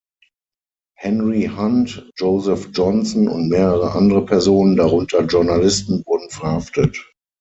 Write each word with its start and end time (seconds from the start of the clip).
Henry 0.97 1.43
Hunt, 1.47 2.09
Joseph 2.17 2.71
Johnson 2.73 3.27
und 3.27 3.49
mehrere 3.49 3.91
andere 3.91 4.25
Personen, 4.25 4.75
darunter 4.75 5.21
Journalisten, 5.27 6.01
wurden 6.07 6.31
verhaftet. 6.31 7.11